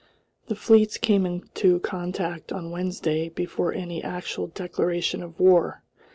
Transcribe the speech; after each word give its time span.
The 0.47 0.55
fleets 0.55 0.97
came 0.97 1.27
into 1.27 1.79
contact 1.81 2.51
on 2.51 2.71
Wednesday 2.71 3.29
before 3.29 3.71
any 3.71 4.03
actual 4.03 4.47
declaration 4.47 5.21
of 5.21 5.39
war. 5.39 5.83